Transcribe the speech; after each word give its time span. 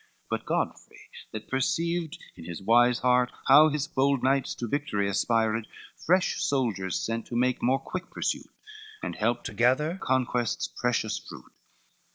But 0.31 0.45
Godfrey 0.47 0.99
that 1.31 1.47
perceived 1.47 2.17
in 2.35 2.45
his 2.45 2.59
wise 2.59 2.97
heart, 3.01 3.31
How 3.45 3.69
his 3.69 3.87
bold 3.87 4.23
knights 4.23 4.55
to 4.55 4.67
victory 4.67 5.07
aspired, 5.07 5.67
Fresh 5.95 6.41
soldiers 6.43 6.99
sent, 6.99 7.27
to 7.27 7.35
make 7.35 7.61
more 7.61 7.77
quick 7.77 8.09
pursuit, 8.09 8.49
And 9.03 9.15
help 9.15 9.43
to 9.43 9.53
gather 9.53 9.99
conquest's 10.01 10.67
precious 10.67 11.19
fruit. 11.19 11.51